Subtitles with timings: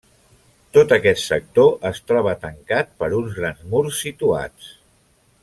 [0.77, 4.73] Tot aquest sector es troba tancat per uns grans murs situats.